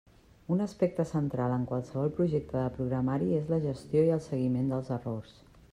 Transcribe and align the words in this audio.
Un 0.53 0.61
aspecte 0.63 1.05
central 1.09 1.53
en 1.57 1.67
qualsevol 1.73 2.09
projecte 2.21 2.57
de 2.59 2.73
programari 2.81 3.31
és 3.43 3.53
la 3.55 3.61
gestió 3.71 4.05
i 4.11 4.15
el 4.19 4.27
seguiment 4.31 4.75
dels 4.75 4.93
errors. 4.99 5.41